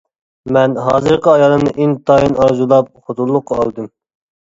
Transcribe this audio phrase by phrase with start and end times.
[0.55, 3.87] مەن ھازىرقى ئايالىمنى ئىنتايىن ئارزۇلاپ خوتۇنلۇققا ئالدىم.